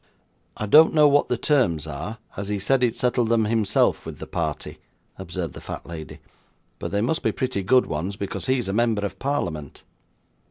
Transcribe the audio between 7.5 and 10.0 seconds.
good ones, because he's a member of parliament.